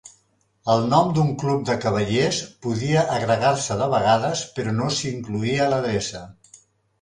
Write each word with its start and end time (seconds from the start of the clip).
El 0.75 0.79
nom 0.93 1.09
d'un 1.17 1.27
club 1.43 1.67
de 1.69 1.75
cavallers 1.83 2.39
podia 2.67 3.03
agregar-se 3.17 3.77
de 3.83 3.91
vegades, 3.93 4.43
però 4.57 4.75
no 4.79 4.89
s'incloïa 4.97 5.69
l'adreça. 5.75 6.25